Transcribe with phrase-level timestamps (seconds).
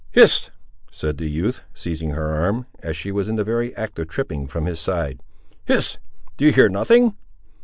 [0.09, 0.49] "Hist!"
[0.89, 4.47] said the youth, seizing her arm, as she was in the very act of tripping
[4.47, 5.99] from his side—"Hist!
[6.37, 7.15] do you hear nothing?